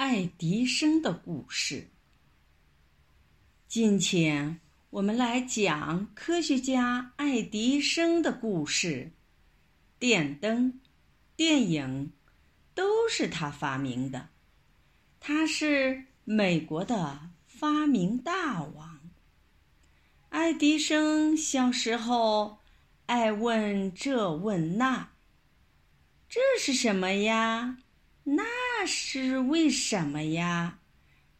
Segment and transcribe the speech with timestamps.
[0.00, 1.90] 爱迪生的故事。
[3.68, 9.12] 今天我们来讲科学家爱迪生的故事。
[9.98, 10.80] 电灯、
[11.36, 12.12] 电影
[12.74, 14.30] 都是他发明的。
[15.20, 19.00] 他是美国的发明大王。
[20.30, 22.60] 爱迪生小时候
[23.04, 25.10] 爱问这问那
[26.26, 27.76] ：“这是什么呀？”
[28.24, 30.80] 那是为什么呀？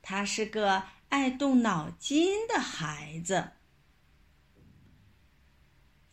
[0.03, 3.53] 他是个爱动脑筋的孩子。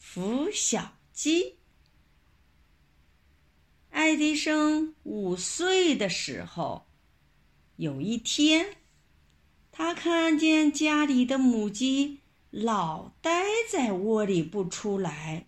[0.02, 1.58] 孵小鸡。
[3.90, 6.88] 爱迪生五岁的时候，
[7.78, 8.78] 有一天，
[9.72, 15.48] 他看见家里的母鸡老待在窝里不出来，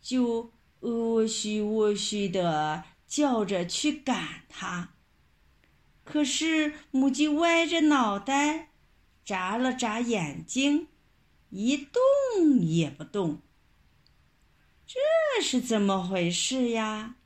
[0.00, 2.84] 就喔嘘喔嘘的。
[3.06, 4.94] 叫着去赶它，
[6.04, 8.70] 可是母鸡歪着脑袋，
[9.24, 10.88] 眨了眨眼睛，
[11.50, 13.42] 一动也不动。
[14.86, 14.98] 这
[15.42, 17.16] 是怎么回事呀？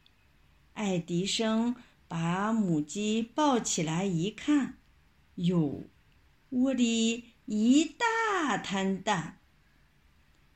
[0.74, 1.76] 爱迪生
[2.08, 4.78] 把母鸡抱起来一看，
[5.34, 5.84] 哟，
[6.50, 9.40] 窝里一大滩蛋，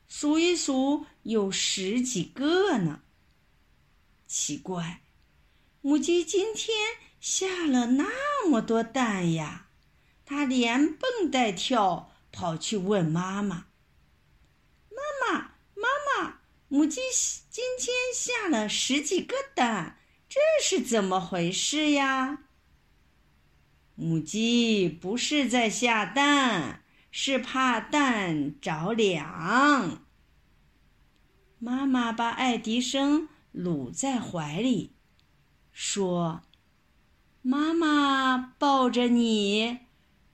[0.07, 3.01] 数一数有十几个呢。
[4.27, 5.01] 奇怪。
[5.87, 6.75] 母鸡今天
[7.19, 9.67] 下了那么多蛋呀！
[10.25, 13.67] 它连蹦带跳跑去问妈妈
[14.89, 15.39] ：“妈妈，
[15.75, 15.87] 妈
[16.23, 17.01] 妈，母鸡
[17.51, 22.45] 今天下了十几个蛋，这是怎么回事呀？”
[23.93, 30.03] 母鸡不是在下蛋，是怕蛋着凉。
[31.59, 34.94] 妈妈把爱迪生搂在怀里。
[35.77, 36.41] 说
[37.43, 39.79] ：“妈妈抱着你，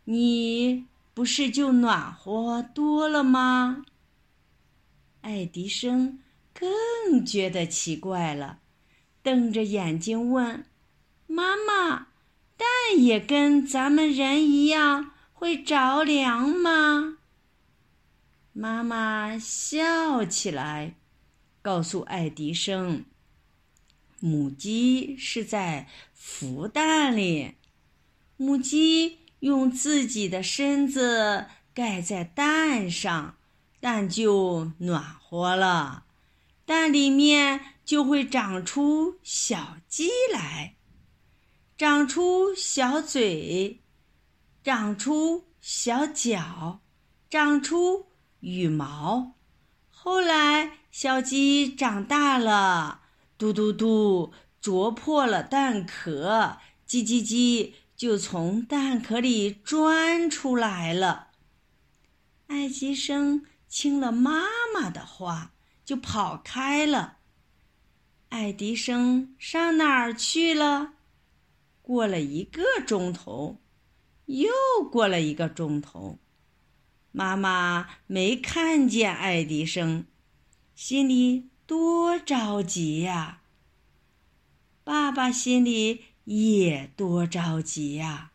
[0.03, 3.83] 你不是就暖和多了吗？”
[5.21, 6.19] 爱迪生
[6.53, 8.59] 更觉得奇怪了，
[9.23, 10.63] 瞪着眼睛问
[11.25, 12.09] ：“妈妈，
[12.55, 17.17] 蛋也跟咱们人一样会着凉吗？”
[18.53, 20.93] 妈妈笑起来，
[21.63, 23.05] 告诉爱迪生。
[24.23, 27.55] 母鸡是在孵蛋里，
[28.37, 33.35] 母鸡用自己的身子盖在蛋上，
[33.79, 36.05] 蛋就暖和了，
[36.67, 40.75] 蛋里面就会长出小鸡来，
[41.75, 43.81] 长出小嘴，
[44.63, 46.79] 长出小脚，
[47.27, 48.05] 长出
[48.41, 49.33] 羽毛。
[49.89, 53.00] 后来，小鸡长大了。
[53.41, 54.31] 嘟嘟嘟，
[54.61, 61.29] 啄破了蛋壳，叽叽叽，就从蛋壳里钻出来了。
[62.45, 64.43] 爱迪生听了妈
[64.75, 65.53] 妈的话，
[65.83, 67.17] 就跑开了。
[68.29, 70.93] 爱迪生上哪儿去了？
[71.81, 73.57] 过了一个钟头，
[74.27, 74.51] 又
[74.91, 76.19] 过了一个钟头，
[77.11, 80.05] 妈妈没看见爱迪生，
[80.75, 81.50] 心里。
[81.71, 83.43] 多着急呀！
[84.83, 88.33] 爸爸心里也多着急呀。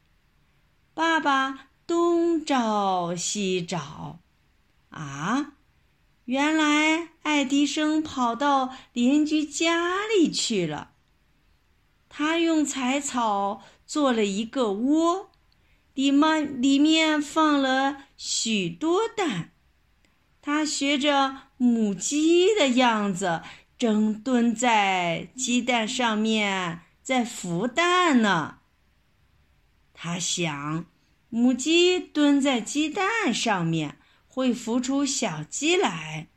[0.94, 4.20] 爸爸东找西找，
[4.88, 5.52] 啊，
[6.24, 10.92] 原来爱迪生跑到邻居家里去了。
[12.08, 15.30] 他用柴草做了一个窝，
[15.92, 19.52] 里面里面放了许多蛋。
[20.40, 23.42] 他学着母鸡的样子，
[23.78, 28.58] 正蹲在鸡蛋上面在孵蛋呢。
[29.94, 30.84] 他想，
[31.30, 36.28] 母鸡蹲在鸡蛋上面会孵出小鸡来，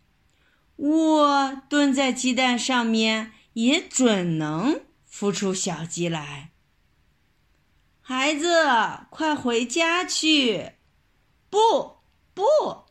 [0.77, 4.81] 我蹲在鸡蛋上面也准能
[5.11, 6.51] 孵出小鸡来。
[8.01, 8.47] 孩子，
[9.09, 10.71] 快回家去！
[11.49, 11.97] 不，
[12.33, 12.88] 不。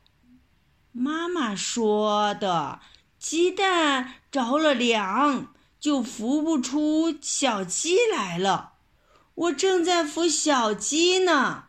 [0.93, 2.81] 妈妈说的
[3.19, 8.73] ：“鸡蛋着了凉，就孵不出小鸡来了。”
[9.35, 11.67] 我正在孵小鸡呢。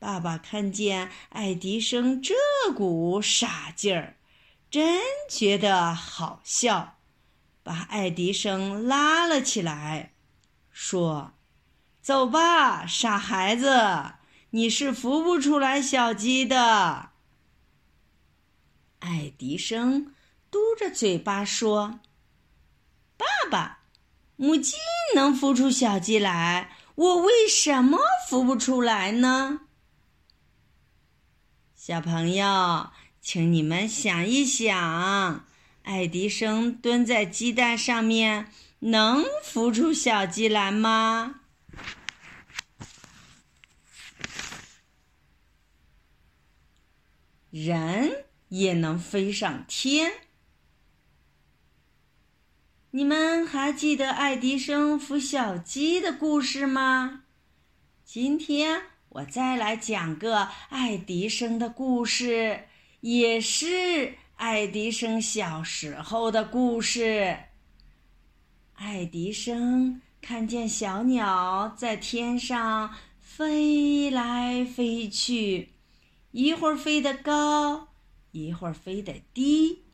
[0.00, 2.34] 爸爸看见爱迪生这
[2.74, 4.16] 股傻劲儿，
[4.68, 5.00] 真
[5.30, 6.96] 觉得好笑，
[7.62, 10.14] 把爱迪生拉了起来，
[10.72, 11.34] 说
[12.02, 14.14] ：“走吧，傻孩子，
[14.50, 17.10] 你是孵不出来小鸡的。”
[19.02, 20.14] 爱迪生
[20.48, 21.98] 嘟着嘴巴说
[23.18, 23.80] ：“爸爸，
[24.36, 24.76] 母鸡
[25.16, 27.98] 能孵出小鸡来，我为什么
[28.30, 29.62] 孵不出来呢？
[31.74, 32.90] 小朋友，
[33.20, 35.46] 请你们想一想，
[35.82, 41.40] 爱迪生蹲在鸡蛋上面，能孵出小鸡来吗？
[47.50, 48.21] 人
[48.52, 50.12] 也能飞上天。
[52.90, 57.22] 你们还记得爱迪生孵小鸡的故事吗？
[58.04, 62.64] 今天我再来讲个爱迪生的故事，
[63.00, 67.38] 也是爱迪生小时候的故事。
[68.74, 75.70] 爱迪生看见小鸟在天上飞来飞去，
[76.32, 77.91] 一会儿飞得高，
[78.32, 79.84] 一会儿飞得低。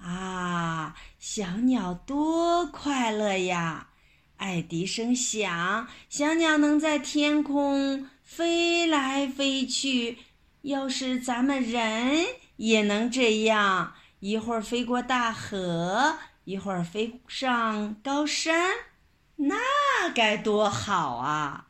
[0.00, 3.90] 啊，小鸟多快乐呀！
[4.36, 10.18] 爱迪生想，小鸟能在天空飞来飞去，
[10.62, 12.24] 要是咱们人
[12.54, 18.70] 也能这样，一会儿飞过大河，一会儿飞上高山，
[19.34, 19.56] 那
[20.14, 21.66] 该多好啊！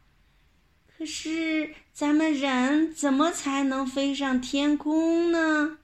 [0.86, 5.78] 可是，咱们人怎么才能飞上天空呢？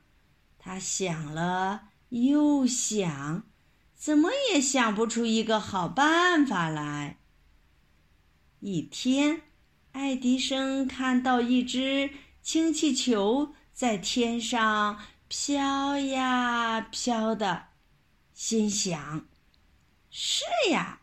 [0.56, 1.88] 他想了。
[2.11, 3.43] 又想，
[3.96, 7.19] 怎么也想不出一个好办法来。
[8.61, 9.43] 一天，
[9.90, 17.64] 爱迪生看到一只氢气球在天上飘呀飘的，
[18.32, 19.26] 心想
[20.12, 21.00] ：“是呀，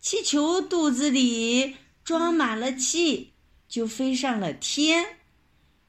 [0.00, 3.34] 气球肚子里装满了气，
[3.68, 5.18] 就飞上了天。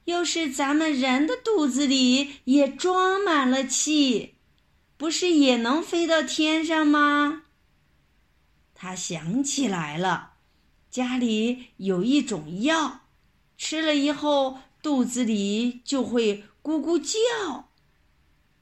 [0.04, 4.34] 要是咱们人的肚子里也装满了气。”
[5.00, 7.44] 不是也能飞到天上吗？
[8.74, 10.34] 他想起来了，
[10.90, 13.06] 家里有一种药，
[13.56, 17.70] 吃了以后肚子里就会咕咕叫。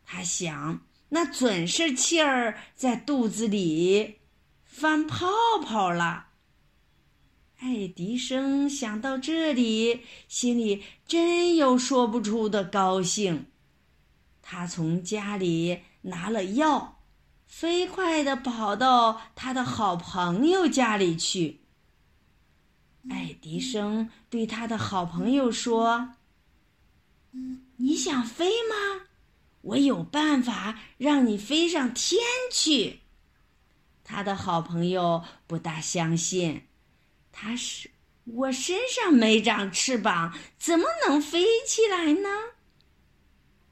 [0.06, 4.18] 他想，那准是气儿在肚子里
[4.64, 5.26] 翻泡
[5.60, 6.27] 泡了。
[7.58, 13.46] 爱迪生想到这里，心里真有说不出的高兴。
[14.42, 15.80] 他从家里。
[16.02, 17.00] 拿了药，
[17.44, 21.60] 飞快地跑到他的好朋友家里去。
[23.10, 26.14] 爱迪生对他的好朋友说
[27.76, 29.06] ：“你想飞吗？
[29.60, 33.00] 我有办法让你飞上天去。”
[34.04, 36.62] 他的好朋友不大相信，
[37.40, 37.88] 他是
[38.24, 42.28] 我身上没长翅膀，怎么能飞起来呢？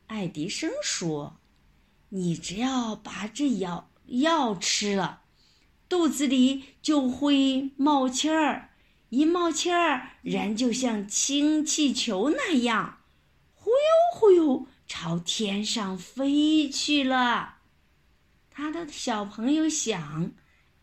[0.06, 1.40] 爱迪生说。
[2.10, 5.22] 你只要把这药药吃了，
[5.88, 8.70] 肚子里就会冒气儿，
[9.08, 13.00] 一冒气儿，人就像氢气球那样，
[13.52, 13.76] 忽悠
[14.14, 17.56] 忽悠朝天上飞去了。
[18.48, 20.30] 他的小朋友想，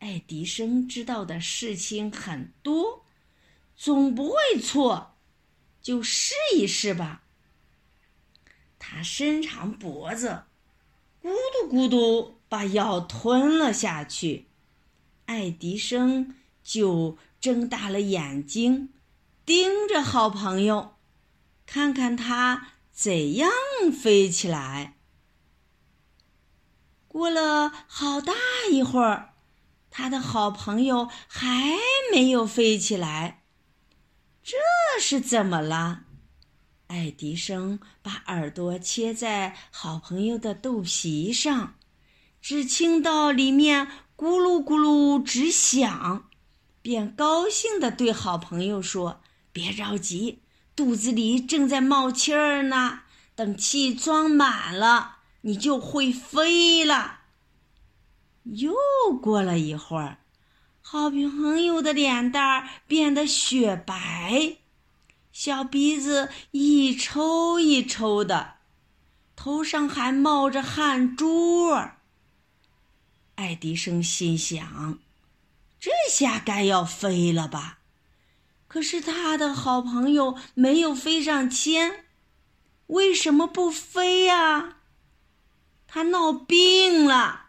[0.04, 3.06] 爱迪生知道的事情很多，
[3.74, 5.16] 总不会错，
[5.82, 7.24] 就试一试吧。
[8.78, 10.44] 他伸长脖子。
[11.22, 11.30] 咕
[11.70, 14.48] 嘟咕嘟，把药吞了下去。
[15.28, 18.90] 爱迪生就睁大了眼睛，
[19.46, 20.98] 盯着好朋友，
[21.66, 23.50] 看看他怎样
[23.90, 24.98] 飞起来。
[27.08, 28.34] 过了好大
[28.70, 29.33] 一会儿，
[29.96, 31.76] 他的好朋友还
[32.12, 33.44] 没有飞起来，
[34.44, 34.58] 这
[35.00, 36.06] 是怎么了？
[36.88, 41.76] 爱迪生把耳朵切在好朋友的肚皮上，
[42.42, 43.86] 只听到里面
[44.18, 46.28] 咕噜咕噜直响，
[46.82, 49.22] 便高兴地对好朋友说
[49.54, 50.42] ：“别着急，
[50.76, 53.02] 肚子里正在冒气儿呢，
[53.36, 57.20] 等气装满了，你就会飞了。”
[58.44, 58.74] 又
[59.22, 60.18] 过了一会儿，
[60.82, 64.58] 好朋友的脸蛋儿变得雪白。
[65.32, 68.56] 小鼻子一抽一抽的，
[69.36, 71.98] 头上还冒着汗珠儿。
[73.36, 75.00] 爱迪生心想
[75.80, 77.80] ：“这下该要飞了吧？”
[78.68, 82.06] 可是他的好朋友没有飞上天，
[82.88, 84.78] 为什么不飞呀？
[85.88, 87.46] 他闹病了，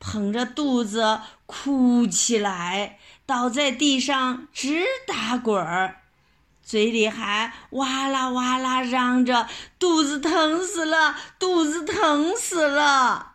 [0.00, 5.98] 捧着肚子哭起来，倒在地上直打滚儿。
[6.62, 13.34] 嘴里还哇啦哇啦嚷着：“肚子疼死了，肚子疼死了！”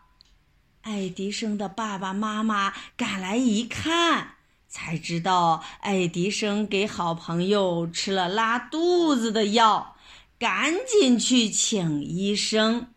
[0.84, 4.36] 爱迪生的爸爸妈妈赶来一看，
[4.70, 9.96] 才知道爱迪生给好朋友吃了拉肚子的药，
[10.40, 12.88] 赶紧去请医生。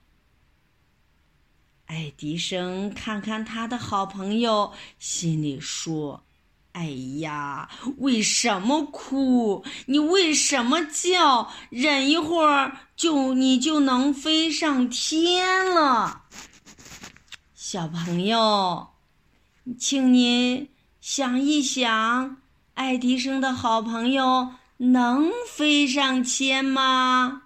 [1.88, 6.22] 爱迪生看看他的好朋友，心里说
[6.72, 6.84] ：“哎
[7.20, 9.64] 呀，为什么哭？
[9.86, 11.50] 你为什么叫？
[11.70, 16.24] 忍一会儿就你就能飞上天了。”
[17.56, 18.88] 小朋友，
[19.78, 20.68] 请您。
[21.00, 22.36] 想一想，
[22.74, 27.44] 爱迪生的好朋友能飞上天吗？